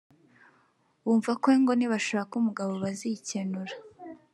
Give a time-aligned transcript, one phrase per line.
[1.03, 3.73] bumva ko ngo nibashaka umugabo bazikenura